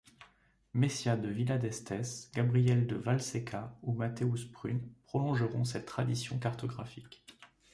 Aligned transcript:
Mecia 0.73 1.15
de 1.15 1.27
Villadestes, 1.29 2.31
Gabriel 2.33 2.87
de 2.87 2.95
Vallseca 2.95 3.77
ou 3.83 3.93
Matheus 3.93 4.45
Prunes 4.51 4.81
prolongeront 5.05 5.63
cette 5.63 5.85
tradition 5.85 6.39
cartographique. 6.39 7.23